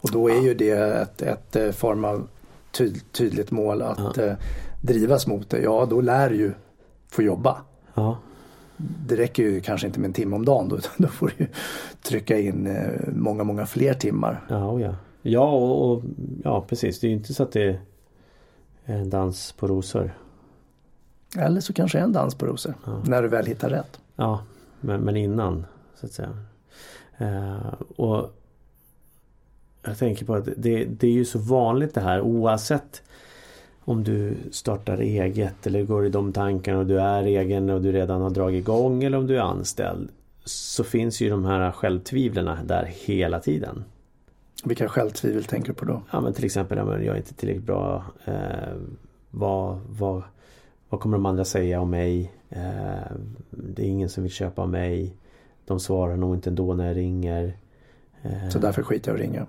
Och 0.00 0.10
då 0.12 0.30
är 0.30 0.40
ju 0.40 0.54
det 0.54 0.70
ett, 0.72 1.22
ett 1.22 1.56
eh, 1.56 1.70
form 1.70 2.04
av 2.04 2.28
tyd, 2.70 3.12
tydligt 3.12 3.50
mål 3.50 3.82
att 3.82 4.18
eh, 4.18 4.32
drivas 4.82 5.26
mot 5.26 5.50
det. 5.50 5.58
Ja, 5.62 5.86
då 5.90 6.00
lär 6.00 6.30
du 6.30 6.36
ju 6.36 6.52
få 7.10 7.22
jobba. 7.22 7.56
Ja, 7.94 8.18
Det 8.76 9.16
räcker 9.16 9.42
ju 9.42 9.60
kanske 9.60 9.86
inte 9.86 10.00
med 10.00 10.08
en 10.08 10.12
timme 10.14 10.36
om 10.36 10.44
dagen 10.44 10.68
då, 10.68 10.76
utan 10.78 10.92
då 10.96 11.08
får 11.08 11.32
du 11.38 11.46
trycka 12.02 12.38
in 12.38 12.66
eh, 12.66 13.08
många, 13.12 13.44
många 13.44 13.66
fler 13.66 13.94
timmar. 13.94 14.44
ja, 14.48 14.64
och 14.66 14.80
ja. 14.80 14.94
Ja 15.22 15.50
och, 15.52 15.90
och 15.92 16.02
ja 16.44 16.64
precis. 16.68 17.00
Det 17.00 17.06
är 17.06 17.08
ju 17.08 17.14
inte 17.16 17.34
så 17.34 17.42
att 17.42 17.52
det 17.52 17.62
är 18.84 18.96
en 18.96 19.10
dans 19.10 19.52
på 19.52 19.66
rosor. 19.66 20.10
Eller 21.38 21.60
så 21.60 21.72
kanske 21.72 21.98
en 21.98 22.12
dans 22.12 22.34
på 22.34 22.46
rosor, 22.46 22.74
Ja. 22.86 23.02
när 23.06 23.22
du 23.22 23.28
väl 23.28 23.46
hittar 23.46 23.70
rätt. 23.70 24.00
Ja, 24.16 24.42
men, 24.80 25.00
men 25.00 25.16
innan 25.16 25.66
så 26.00 26.06
att 26.06 26.12
säga. 26.12 26.38
Eh, 27.18 27.72
och 27.96 28.30
Jag 29.82 29.98
tänker 29.98 30.24
på 30.26 30.34
att 30.34 30.48
det, 30.56 30.84
det 30.84 31.06
är 31.06 31.12
ju 31.12 31.24
så 31.24 31.38
vanligt 31.38 31.94
det 31.94 32.00
här 32.00 32.20
oavsett 32.20 33.02
om 33.88 34.04
du 34.04 34.36
startar 34.50 34.98
eget 34.98 35.66
eller 35.66 35.82
går 35.82 36.06
i 36.06 36.08
de 36.08 36.32
tankarna 36.32 36.78
och 36.78 36.86
du 36.86 37.00
är 37.00 37.22
egen 37.22 37.70
och 37.70 37.82
du 37.82 37.92
redan 37.92 38.22
har 38.22 38.30
dragit 38.30 38.58
igång 38.58 39.04
eller 39.04 39.18
om 39.18 39.26
du 39.26 39.36
är 39.36 39.40
anställd. 39.40 40.08
Så 40.44 40.84
finns 40.84 41.20
ju 41.20 41.30
de 41.30 41.44
här 41.44 41.72
självtvivlen 41.72 42.66
där 42.66 42.92
hela 43.06 43.40
tiden. 43.40 43.84
Vilka 44.64 44.88
självtvivel 44.88 45.44
tänker 45.44 45.68
du 45.68 45.74
på 45.74 45.84
då? 45.84 46.02
Ja 46.10 46.20
men 46.20 46.32
till 46.32 46.44
exempel, 46.44 46.78
jag 46.78 47.04
är 47.04 47.16
inte 47.16 47.34
tillräckligt 47.34 47.66
bra. 47.66 48.04
Eh, 48.24 48.76
vad, 49.30 49.78
vad, 49.88 50.22
vad 50.88 51.00
kommer 51.00 51.16
de 51.16 51.26
andra 51.26 51.44
säga 51.44 51.80
om 51.80 51.90
mig? 51.90 52.32
Eh, 52.48 53.12
det 53.50 53.82
är 53.82 53.86
ingen 53.86 54.08
som 54.08 54.22
vill 54.22 54.32
köpa 54.32 54.62
av 54.62 54.68
mig. 54.68 55.16
De 55.64 55.80
svarar 55.80 56.16
nog 56.16 56.34
inte 56.34 56.50
ändå 56.50 56.74
när 56.74 56.86
jag 56.86 56.96
ringer. 56.96 57.56
Eh, 58.22 58.48
så 58.48 58.58
därför 58.58 58.82
skiter 58.82 59.10
jag 59.10 59.14
och 59.14 59.20
ringer? 59.20 59.46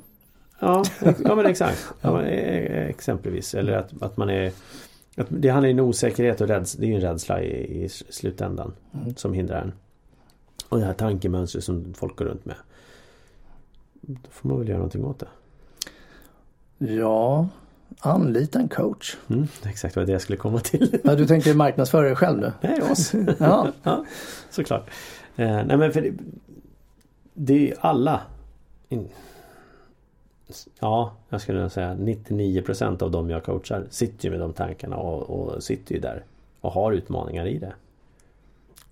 Ja, 0.60 0.84
ja 1.24 1.36
men 1.36 1.46
exakt. 1.46 1.94
Ja, 2.02 2.14
men, 2.14 2.26
eh, 2.26 2.88
exempelvis. 2.88 3.56
Eller 3.56 3.74
att, 3.74 4.02
att 4.02 4.18
man 4.18 4.30
är 4.30 4.52
att 5.20 5.28
Det 5.30 5.50
handlar 5.50 5.70
ju 5.70 5.80
om 5.82 5.88
osäkerhet 5.88 6.42
och 6.42 6.48
rädsla. 6.48 6.80
Det 6.80 6.86
är 6.86 6.90
ju 6.90 6.96
en 6.96 7.02
rädsla 7.02 7.42
i, 7.42 7.84
i 7.84 7.90
slutändan. 7.90 8.74
Mm. 8.94 9.16
Som 9.16 9.34
hindrar 9.34 9.62
en. 9.62 9.74
Och 10.70 10.80
det 10.80 10.86
här 10.86 10.94
tankemönstret 10.94 11.64
som 11.64 11.94
folk 11.94 12.16
går 12.16 12.26
runt 12.26 12.46
med. 12.46 12.56
Då 14.02 14.30
får 14.30 14.50
man 14.50 14.60
väl 14.60 14.68
göra 14.68 14.78
någonting 14.78 15.06
åt 15.06 15.20
det. 15.20 15.28
Ja, 16.78 17.48
anlita 18.00 18.60
en 18.60 18.70
coach. 18.70 19.18
Mm, 19.28 19.48
exakt 19.66 19.96
vad 19.96 20.06
det 20.06 20.12
jag 20.12 20.22
skulle 20.22 20.38
komma 20.38 20.60
till. 20.60 21.00
Ja, 21.04 21.16
du 21.16 21.28
tänker 21.28 21.54
marknadsföra 21.54 22.02
dig 22.08 22.16
själv 22.16 22.40
nu? 22.40 22.54
Nej, 22.62 22.82
oss. 22.82 23.14
ja. 23.40 23.68
ja, 23.84 24.06
såklart. 24.50 24.90
Eh, 25.36 25.64
nej 25.66 25.78
men 25.78 25.94
för 25.94 26.02
det, 26.02 26.14
det 27.34 27.72
är 27.72 27.78
alla 27.80 28.22
Ja, 30.80 31.14
jag 31.30 31.42
skulle 31.42 31.70
säga 31.70 31.94
99% 31.94 33.04
av 33.04 33.12
de 33.12 33.30
jag 33.30 33.44
coachar 33.44 33.86
sitter 33.90 34.26
ju 34.26 34.32
med 34.32 34.40
de 34.40 34.54
tankarna 34.54 34.98
och, 34.98 35.30
och 35.30 35.64
sitter 35.64 35.96
ju 35.96 36.02
där 36.02 36.24
och 36.62 36.72
har 36.72 36.92
utmaningar 36.92 37.48
i 37.48 37.58
det. 37.58 37.74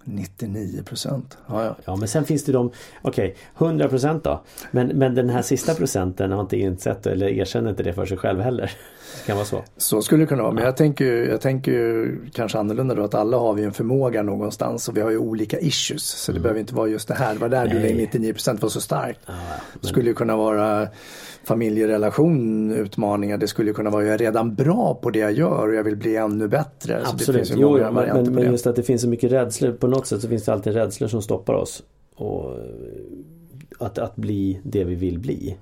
99 0.03 0.83
procent. 0.83 1.37
Ja, 1.47 1.63
ja. 1.63 1.75
ja, 1.85 1.95
men 1.95 2.07
sen 2.07 2.25
finns 2.25 2.43
det 2.43 2.51
de, 2.51 2.71
okej, 3.01 3.35
okay, 3.57 3.67
100 3.67 3.89
procent 3.89 4.23
då. 4.23 4.41
Men, 4.71 4.87
men 4.87 5.15
den 5.15 5.29
här 5.29 5.41
sista 5.41 5.75
procenten 5.75 6.31
har 6.31 6.41
inte 6.41 6.57
insett 6.57 7.07
eller 7.07 7.27
erkänner 7.27 7.69
inte 7.69 7.83
det 7.83 7.93
för 7.93 8.05
sig 8.05 8.17
själv 8.17 8.41
heller. 8.41 8.71
Det 9.15 9.27
kan 9.27 9.35
vara 9.35 9.45
så. 9.45 9.63
Så 9.77 10.01
skulle 10.01 10.23
det 10.23 10.27
kunna 10.27 10.43
vara, 10.43 10.53
men 10.53 10.63
jag 10.63 10.77
tänker, 10.77 11.29
jag 11.29 11.41
tänker 11.41 12.11
kanske 12.33 12.57
annorlunda 12.57 12.95
då 12.95 13.03
att 13.03 13.15
alla 13.15 13.37
har 13.37 13.53
vi 13.53 13.63
en 13.63 13.73
förmåga 13.73 14.23
någonstans 14.23 14.89
och 14.89 14.97
vi 14.97 15.01
har 15.01 15.11
ju 15.11 15.17
olika 15.17 15.59
issues. 15.59 16.03
Så 16.03 16.31
det 16.31 16.35
mm. 16.35 16.43
behöver 16.43 16.59
inte 16.59 16.75
vara 16.75 16.87
just 16.87 17.07
det 17.07 17.13
här, 17.13 17.33
det 17.33 17.39
var 17.39 17.49
där 17.49 17.65
Nej. 17.65 17.73
du 17.73 17.79
lägger 17.79 17.95
99 17.95 18.33
procent 18.33 18.61
var 18.61 18.69
så 18.69 18.81
starkt. 18.81 19.19
Ja, 19.25 19.33
men... 19.33 19.79
Det 19.81 19.87
skulle 19.87 20.09
ju 20.09 20.13
kunna 20.13 20.35
vara 20.35 20.87
familjerelation 21.43 22.71
utmaningar. 22.71 23.37
Det 23.37 23.47
skulle 23.47 23.73
kunna 23.73 23.89
vara 23.89 24.03
jag 24.03 24.13
är 24.13 24.17
redan 24.17 24.55
bra 24.55 24.99
på 25.01 25.09
det 25.09 25.19
jag 25.19 25.31
gör 25.31 25.67
och 25.67 25.75
jag 25.75 25.83
vill 25.83 25.95
bli 25.95 26.15
ännu 26.15 26.47
bättre. 26.47 27.01
Absolut, 27.05 27.53
jo, 27.55 27.77
men, 27.77 27.93
men, 27.93 28.33
men 28.33 28.43
just 28.43 28.67
att 28.67 28.75
det 28.75 28.83
finns 28.83 29.01
så 29.01 29.09
mycket 29.09 29.31
rädslor. 29.31 29.71
På 29.71 29.87
något 29.87 30.07
sätt 30.07 30.21
så 30.21 30.27
finns 30.27 30.43
det 30.43 30.53
alltid 30.53 30.73
rädslor 30.73 31.07
som 31.07 31.21
stoppar 31.21 31.53
oss. 31.53 31.83
Och 32.15 32.57
att, 33.79 33.97
att 33.97 34.15
bli 34.15 34.59
det 34.63 34.83
vi 34.83 34.95
vill 34.95 35.19
bli. 35.19 35.57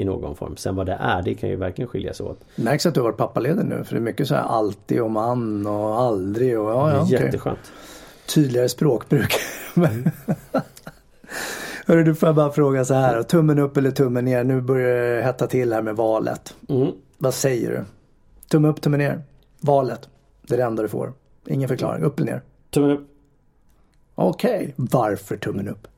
I 0.00 0.04
någon 0.04 0.36
form. 0.36 0.56
Sen 0.56 0.76
vad 0.76 0.86
det 0.86 0.96
är, 1.00 1.22
det 1.22 1.34
kan 1.34 1.48
ju 1.48 1.56
verkligen 1.56 1.88
skilja 1.88 2.14
sig 2.14 2.26
åt. 2.26 2.40
Märks 2.56 2.86
att 2.86 2.94
du 2.94 3.00
har 3.00 3.04
varit 3.04 3.16
pappaledig 3.16 3.64
nu? 3.64 3.84
För 3.84 3.94
det 3.94 3.98
är 3.98 4.02
mycket 4.02 4.28
så 4.28 4.34
här 4.34 4.42
alltid 4.42 5.00
och 5.00 5.10
man 5.10 5.66
och 5.66 6.00
aldrig 6.00 6.60
och 6.60 6.70
ja, 6.70 6.92
ja 6.92 7.06
Jätteskönt. 7.06 7.58
Okay. 7.58 8.34
Tydligare 8.34 8.68
språkbruk. 8.68 9.34
Hörru, 11.86 12.04
du 12.04 12.14
får 12.14 12.28
jag 12.28 12.36
bara 12.36 12.52
fråga 12.52 12.84
så 12.84 12.94
här. 12.94 13.22
Tummen 13.22 13.58
upp 13.58 13.76
eller 13.76 13.90
tummen 13.90 14.24
ner? 14.24 14.44
Nu 14.44 14.60
börjar 14.60 15.16
det 15.16 15.22
hetta 15.22 15.46
till 15.46 15.72
här 15.72 15.82
med 15.82 15.96
valet. 15.96 16.54
Mm. 16.68 16.92
Vad 17.18 17.34
säger 17.34 17.70
du? 17.70 17.84
Tumme 18.48 18.68
upp, 18.68 18.80
tumme 18.80 18.96
ner? 18.96 19.22
Valet. 19.60 20.08
Det 20.46 20.54
är 20.54 20.58
det 20.58 20.64
enda 20.64 20.82
du 20.82 20.88
får. 20.88 21.12
Ingen 21.46 21.68
förklaring. 21.68 22.02
Upp 22.04 22.20
eller 22.20 22.32
ner? 22.32 22.42
Tummen 22.70 22.90
upp. 22.90 23.08
Okej. 24.14 24.56
Okay. 24.56 24.72
Varför 24.76 25.36
tummen 25.36 25.68
upp? 25.68 25.88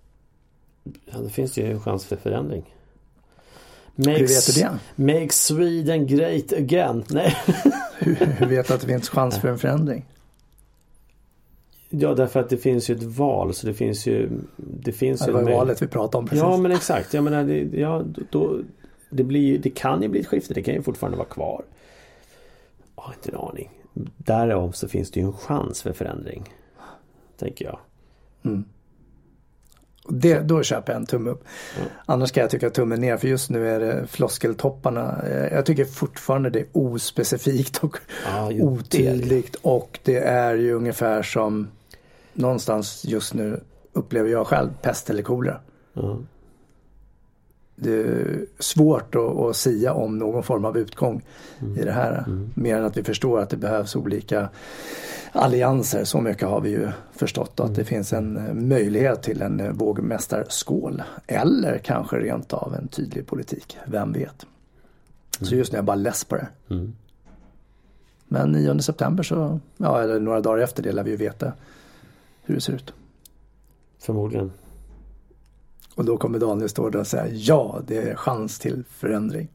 Ja, 1.05 1.19
det 1.19 1.31
finns 1.31 1.57
ju 1.57 1.73
en 1.73 1.81
chans 1.81 2.05
för 2.05 2.17
förändring. 2.17 2.75
Makes, 3.95 4.21
hur 4.21 4.27
vet 4.27 4.55
du 4.55 4.63
det? 4.63 5.15
Make 5.15 5.33
Sweden 5.33 6.07
great 6.07 6.53
again. 6.53 7.05
Nej. 7.09 7.37
hur, 7.99 8.15
hur 8.15 8.47
vet 8.47 8.69
du 8.69 8.75
att 8.75 8.81
det 8.81 8.87
finns 8.87 9.09
chans 9.09 9.39
för 9.39 9.49
en 9.49 9.59
förändring? 9.59 10.05
Ja 11.95 12.15
därför 12.15 12.41
att 12.41 12.49
det 12.49 12.57
finns 12.57 12.91
ju 12.91 12.95
ett 12.95 13.03
val 13.03 13.55
så 13.55 13.67
det 13.67 13.75
finns 13.75 14.07
ju 14.07 14.31
Det 14.57 14.93
finns 14.93 15.21
ja, 15.21 15.27
det 15.27 15.33
var 15.33 15.41
ju 15.41 15.55
valet 15.55 15.83
vi 15.83 15.87
pratade 15.87 16.19
om 16.19 16.27
precis. 16.27 16.43
Ja 16.43 16.57
men 16.57 16.73
exakt. 16.73 17.15
Jag 17.15 17.25
menar, 17.25 17.45
det, 17.45 17.81
ja, 17.81 18.03
då, 18.31 18.61
det, 19.11 19.25
blir, 19.25 19.59
det 19.59 19.71
kan 19.71 20.03
ju 20.03 20.09
bli 20.09 20.21
ett 20.21 20.27
skifte. 20.27 20.55
Det 20.55 20.63
kan 20.63 20.75
ju 20.75 20.83
fortfarande 20.83 21.19
vara 21.19 21.29
kvar. 21.29 21.65
Jag 22.97 23.03
har 23.03 23.15
inte 23.15 23.31
en 23.31 23.37
aning. 23.37 23.71
Därav 24.17 24.73
så 24.73 24.89
finns 24.89 25.11
det 25.11 25.21
ju 25.21 25.27
en 25.27 25.33
chans 25.33 25.83
för 25.83 25.93
förändring. 25.93 26.55
Tänker 27.37 27.65
jag. 27.65 27.79
Mm. 28.45 28.65
Det, 30.09 30.39
då 30.39 30.63
köper 30.63 30.93
jag 30.93 31.01
en 31.01 31.07
tumme 31.07 31.31
upp. 31.31 31.45
Mm. 31.77 31.89
Annars 32.07 32.33
kan 32.33 32.41
jag 32.41 32.51
tycka 32.51 32.71
tummen 32.71 33.01
ner 33.01 33.17
för 33.17 33.29
just 33.29 33.51
nu 33.51 33.69
är 33.69 33.81
det 33.81 34.07
floskeltopparna. 34.07 35.23
Eh, 35.27 35.55
jag 35.55 35.67
tycker 35.67 35.85
fortfarande 35.85 36.51
det 36.51 36.61
är 36.61 36.67
ospecifikt 36.73 37.79
och 37.79 37.97
ja, 38.27 38.51
otydligt 38.53 39.57
och 39.63 39.99
det 40.03 40.19
är 40.19 40.55
ju 40.55 40.73
ungefär 40.73 41.23
som 41.23 41.69
någonstans 42.33 43.05
just 43.05 43.35
nu 43.35 43.61
upplever 43.93 44.31
jag 44.31 44.47
själv 44.47 44.71
pest 44.83 45.11
eller 45.11 45.23
kolera. 45.23 45.61
Mm. 45.97 46.27
Det 47.77 47.93
är 47.93 48.47
svårt 48.59 49.15
att, 49.15 49.37
att 49.37 49.57
sia 49.57 49.93
om 49.93 50.19
någon 50.19 50.43
form 50.43 50.65
av 50.65 50.79
utgång 50.79 51.23
mm. 51.61 51.79
i 51.79 51.85
det 51.85 51.93
här. 51.93 52.25
Mm. 52.27 52.51
Mer 52.55 52.77
än 52.77 52.85
att 52.85 52.97
vi 52.97 53.05
förstår 53.05 53.41
att 53.41 53.51
det 53.51 53.57
behövs 53.57 53.97
olika 53.97 54.49
allianser. 55.33 56.05
Så 56.05 56.21
mycket 56.21 56.49
har 56.49 56.61
vi 56.61 56.71
ju 56.71 56.89
förstått 57.13 57.61
att 57.61 57.75
det 57.75 57.81
mm. 57.81 57.87
finns 57.87 58.13
en 58.13 58.51
möjlighet 58.69 59.23
till 59.23 59.43
en 59.43 59.77
vågmästarskål. 59.77 61.03
Eller 61.27 61.79
kanske 61.79 62.17
rent 62.17 62.53
av 62.53 62.75
en 62.75 62.89
tydlig 62.89 63.27
politik. 63.27 63.79
Vem 63.87 64.13
vet? 64.13 64.47
Så 65.39 65.47
mm. 65.47 65.59
just 65.59 65.73
nu 65.73 65.77
är 65.77 65.79
jag 65.79 65.85
bara 65.85 65.97
less 65.97 66.25
på 66.25 66.37
det. 66.37 66.49
Mm. 66.71 66.93
Men 68.29 68.53
9 68.53 68.79
september 68.79 69.23
så, 69.23 69.61
ja 69.77 70.03
eller 70.03 70.21
några 70.21 70.41
dagar 70.41 70.63
efter 70.63 70.83
det 70.83 70.93
lär 70.93 71.03
vi 71.03 71.11
ju 71.11 71.17
veta 71.17 71.53
hur 72.43 72.55
det 72.55 72.61
ser 72.61 72.73
ut. 72.73 72.95
Förmodligen. 73.99 74.53
Och 75.95 76.05
då 76.05 76.17
kommer 76.17 76.39
Daniel 76.39 76.69
stå 76.69 76.91
där 76.91 76.99
och 76.99 77.07
säga 77.07 77.29
ja, 77.29 77.81
det 77.87 77.97
är 77.97 78.15
chans 78.15 78.59
till 78.59 78.85
förändring. 78.91 79.49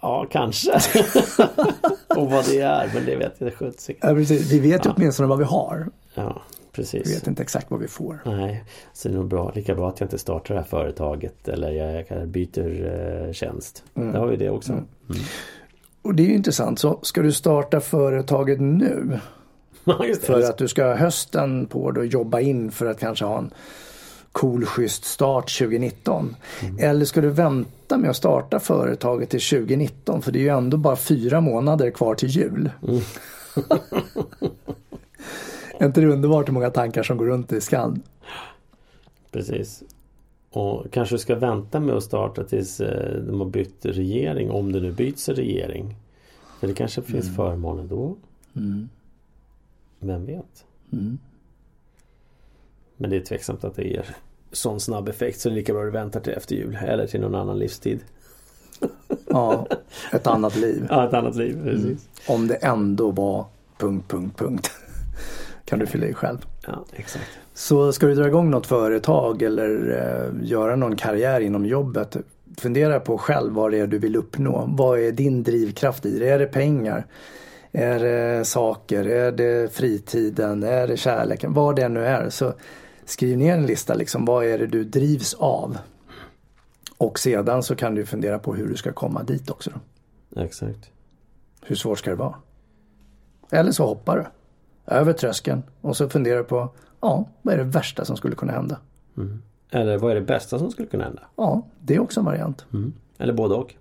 Ja, 0.00 0.26
kanske. 0.30 0.72
och 2.16 2.30
vad 2.30 2.44
det 2.44 2.60
är, 2.60 2.90
men 2.94 3.04
det 3.04 3.16
vet 3.16 3.34
jag 3.38 3.54
sjuttsingen. 3.54 4.00
Ja, 4.02 4.14
precis. 4.14 4.52
Vi 4.52 4.58
vet 4.58 4.86
ju 4.86 4.88
ja. 4.88 4.94
åtminstone 4.96 5.28
vad 5.28 5.38
vi 5.38 5.44
har. 5.44 5.88
Ja, 6.14 6.42
precis. 6.72 7.06
Vi 7.06 7.14
vet 7.14 7.26
inte 7.26 7.42
exakt 7.42 7.70
vad 7.70 7.80
vi 7.80 7.88
får. 7.88 8.20
Nej, 8.24 8.64
så 8.92 9.08
det 9.08 9.14
är 9.14 9.18
nog 9.18 9.28
bra, 9.28 9.52
lika 9.54 9.74
bra 9.74 9.88
att 9.88 10.00
jag 10.00 10.06
inte 10.06 10.18
startar 10.18 10.54
det 10.54 10.60
här 10.60 10.68
företaget 10.68 11.48
eller 11.48 11.70
jag 11.70 12.28
byter 12.28 13.26
eh, 13.26 13.32
tjänst. 13.32 13.84
Mm. 13.94 14.12
Då 14.12 14.18
har 14.18 14.26
vi 14.26 14.36
det 14.36 14.50
också. 14.50 14.72
Mm. 14.72 14.84
Mm. 15.10 15.22
Och 16.02 16.14
det 16.14 16.22
är 16.22 16.26
ju 16.26 16.34
intressant. 16.34 16.78
Så 16.78 16.98
ska 17.02 17.22
du 17.22 17.32
starta 17.32 17.80
företaget 17.80 18.60
nu? 18.60 19.20
för 20.22 20.42
att 20.42 20.58
du 20.58 20.68
ska 20.68 20.84
ha 20.84 20.94
hösten 20.94 21.66
på 21.66 21.90
dig 21.90 22.00
och 22.00 22.06
jobba 22.06 22.40
in 22.40 22.70
för 22.70 22.86
att 22.86 22.98
kanske 22.98 23.24
ha 23.24 23.38
en 23.38 23.50
cool 24.36 24.64
schysst 24.64 25.04
start 25.04 25.58
2019. 25.58 26.36
Mm. 26.62 26.78
Eller 26.78 27.04
ska 27.04 27.20
du 27.20 27.30
vänta 27.30 27.98
med 27.98 28.10
att 28.10 28.16
starta 28.16 28.60
företaget 28.60 29.30
till 29.30 29.40
2019 29.40 30.22
för 30.22 30.32
det 30.32 30.38
är 30.38 30.42
ju 30.42 30.48
ändå 30.48 30.76
bara 30.76 30.96
fyra 30.96 31.40
månader 31.40 31.90
kvar 31.90 32.14
till 32.14 32.28
jul. 32.28 32.70
Mm. 32.82 33.00
är 35.78 35.86
inte 35.86 36.00
det 36.00 36.06
underbart 36.06 36.48
hur 36.48 36.52
många 36.52 36.70
tankar 36.70 37.02
som 37.02 37.16
går 37.16 37.26
runt 37.26 37.52
i 37.52 37.60
skallen? 37.60 38.02
Precis. 39.30 39.82
Och 40.50 40.86
kanske 40.90 41.18
ska 41.18 41.34
vänta 41.34 41.80
med 41.80 41.94
att 41.94 42.04
starta 42.04 42.44
tills 42.44 42.80
eh, 42.80 43.22
de 43.22 43.40
har 43.40 43.46
bytt 43.46 43.86
regering 43.86 44.50
om 44.50 44.72
det 44.72 44.80
nu 44.80 44.92
byts 44.92 45.28
regering. 45.28 45.96
För 46.60 46.66
det 46.66 46.74
kanske 46.74 47.02
finns 47.02 47.24
mm. 47.24 47.36
förmåner 47.36 47.84
då. 47.84 48.16
Mm. 48.56 48.88
Vem 49.98 50.26
vet? 50.26 50.64
Mm. 50.92 51.18
Men 52.96 53.10
det 53.10 53.16
är 53.16 53.20
tveksamt 53.20 53.64
att 53.64 53.74
det 53.74 53.84
ger 53.84 54.16
sån 54.56 54.80
snabb 54.80 55.08
effekt 55.08 55.40
så 55.40 55.48
det 55.48 55.52
är 55.52 55.56
lika 55.56 55.72
bra 55.72 55.84
du 55.84 55.90
väntar 55.90 56.20
till 56.20 56.32
efter 56.32 56.54
jul 56.54 56.78
eller 56.86 57.06
till 57.06 57.20
någon 57.20 57.34
annan 57.34 57.58
livstid. 57.58 58.00
Ja, 59.26 59.66
ett 60.12 60.26
annat 60.26 60.56
liv. 60.56 60.86
Ja, 60.90 61.08
ett 61.08 61.14
annat 61.14 61.36
liv, 61.36 61.62
precis. 61.64 61.84
Mm. 61.84 61.98
Om 62.28 62.48
det 62.48 62.54
ändå 62.54 63.10
var 63.10 63.46
punkt, 63.78 64.04
punkt, 64.08 64.38
punkt. 64.38 64.70
Kan 65.64 65.78
du 65.78 65.86
fylla 65.86 66.06
i 66.06 66.14
själv. 66.14 66.38
Ja, 66.66 66.84
exakt. 66.92 67.26
Så 67.54 67.92
ska 67.92 68.06
du 68.06 68.14
dra 68.14 68.26
igång 68.26 68.50
något 68.50 68.66
företag 68.66 69.42
eller 69.42 69.90
eh, 69.90 70.48
göra 70.48 70.76
någon 70.76 70.96
karriär 70.96 71.40
inom 71.40 71.66
jobbet. 71.66 72.16
Fundera 72.58 73.00
på 73.00 73.18
själv 73.18 73.52
vad 73.52 73.70
det 73.70 73.78
är 73.78 73.86
du 73.86 73.98
vill 73.98 74.16
uppnå. 74.16 74.70
Vad 74.76 74.98
är 74.98 75.12
din 75.12 75.42
drivkraft 75.42 76.06
i 76.06 76.18
det? 76.18 76.28
Är 76.28 76.38
det 76.38 76.46
pengar? 76.46 77.06
Är 77.72 77.98
det 77.98 78.44
saker? 78.44 79.04
Är 79.04 79.32
det 79.32 79.72
fritiden? 79.72 80.62
Är 80.62 80.86
det 80.86 80.96
kärleken? 80.96 81.52
Vad 81.52 81.76
det 81.76 81.88
nu 81.88 82.06
är. 82.06 82.30
Så 82.30 82.52
skriv 83.06 83.38
ner 83.38 83.54
en 83.54 83.66
lista 83.66 83.94
liksom. 83.94 84.24
Vad 84.24 84.44
är 84.44 84.58
det 84.58 84.66
du 84.66 84.84
drivs 84.84 85.34
av? 85.34 85.78
Och 86.98 87.18
sedan 87.18 87.62
så 87.62 87.76
kan 87.76 87.94
du 87.94 88.06
fundera 88.06 88.38
på 88.38 88.54
hur 88.54 88.68
du 88.68 88.76
ska 88.76 88.92
komma 88.92 89.22
dit 89.22 89.50
också. 89.50 89.70
Då. 90.30 90.40
Exakt. 90.40 90.90
Hur 91.62 91.76
svårt 91.76 91.98
ska 91.98 92.10
det 92.10 92.16
vara? 92.16 92.34
Eller 93.50 93.72
så 93.72 93.86
hoppar 93.86 94.16
du 94.16 94.26
över 94.94 95.12
tröskeln 95.12 95.62
och 95.80 95.96
så 95.96 96.08
funderar 96.08 96.38
du 96.38 96.44
på, 96.44 96.68
ja, 97.00 97.28
vad 97.42 97.54
är 97.54 97.58
det 97.58 97.64
värsta 97.64 98.04
som 98.04 98.16
skulle 98.16 98.36
kunna 98.36 98.52
hända? 98.52 98.78
Mm. 99.16 99.42
Eller 99.70 99.98
vad 99.98 100.10
är 100.10 100.14
det 100.14 100.20
bästa 100.20 100.58
som 100.58 100.70
skulle 100.70 100.88
kunna 100.88 101.04
hända? 101.04 101.22
Ja, 101.36 101.62
det 101.80 101.94
är 101.94 102.00
också 102.00 102.20
en 102.20 102.26
variant. 102.26 102.66
Mm. 102.72 102.92
Eller 103.18 103.32
både 103.32 103.54
och. 103.54 103.74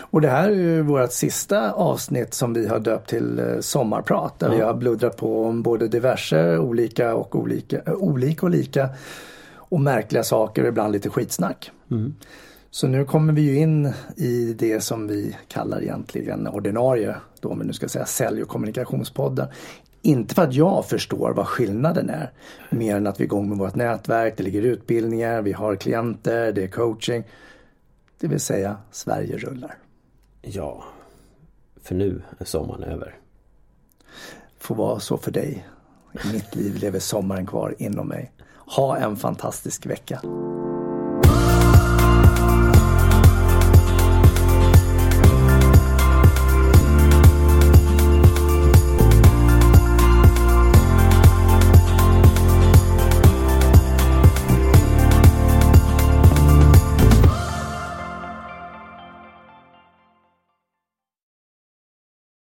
Och 0.00 0.20
det 0.20 0.28
här 0.28 0.50
är 0.50 0.54
ju 0.54 0.82
vårt 0.82 1.12
sista 1.12 1.72
avsnitt 1.72 2.34
som 2.34 2.52
vi 2.52 2.66
har 2.66 2.78
döpt 2.78 3.10
till 3.10 3.38
eh, 3.38 3.60
Sommarprat. 3.60 4.38
Där 4.38 4.48
Ja. 4.48 4.54
vi 4.54 4.60
har 4.60 4.74
bluddrat 4.74 5.16
på 5.16 5.44
om 5.44 5.62
både 5.62 5.88
diverse 5.88 6.58
olika 6.58 7.14
och 7.14 7.36
olika, 7.36 7.80
äh, 7.86 7.92
olika 7.94 8.46
och 8.46 8.50
lika 8.50 8.88
och 9.56 9.80
märkliga 9.80 10.22
saker 10.22 10.62
och 10.62 10.68
ibland 10.68 10.92
lite 10.92 11.08
skitsnack. 11.10 11.70
Mm. 11.90 12.14
Så 12.70 12.86
nu 12.88 13.04
kommer 13.04 13.32
vi 13.32 13.42
ju 13.42 13.56
in 13.58 13.92
i 14.16 14.54
det 14.58 14.80
som 14.80 15.06
vi 15.06 15.36
kallar 15.48 15.82
egentligen 15.82 16.46
ordinarie, 16.48 17.16
då 17.40 17.48
om 17.48 17.58
vi 17.58 17.64
nu 17.64 17.72
ska 17.72 17.88
säga 17.88 18.04
sälj 18.06 18.42
och 18.42 18.48
kommunikationspodden. 18.48 19.48
Inte 20.02 20.34
för 20.34 20.42
att 20.42 20.54
jag 20.54 20.86
förstår 20.86 21.32
vad 21.36 21.46
skillnaden 21.46 22.10
är, 22.10 22.30
mer 22.70 22.96
än 22.96 23.06
att 23.06 23.20
vi 23.20 23.22
är 23.22 23.26
igång 23.26 23.48
med 23.48 23.58
vårt 23.58 23.74
nätverk, 23.74 24.34
det 24.36 24.42
ligger 24.42 24.62
utbildningar, 24.62 25.42
vi 25.42 25.52
har 25.52 25.76
klienter, 25.76 26.52
det 26.52 26.62
är 26.62 26.68
coaching. 26.68 27.24
Det 28.20 28.28
vill 28.28 28.40
säga, 28.40 28.76
Sverige 28.90 29.36
rullar. 29.36 29.78
Ja. 30.42 30.84
För 31.82 31.94
nu 31.94 32.22
är 32.38 32.44
sommaren 32.44 32.82
över. 32.82 33.18
Får 34.58 34.74
vara 34.74 35.00
så 35.00 35.16
för 35.16 35.30
dig. 35.30 35.68
I 36.24 36.32
mitt 36.32 36.54
liv 36.54 36.76
lever 36.76 36.98
sommaren 36.98 37.46
kvar 37.46 37.74
inom 37.78 38.08
mig. 38.08 38.32
Ha 38.56 38.96
en 38.96 39.16
fantastisk 39.16 39.86
vecka. 39.86 40.20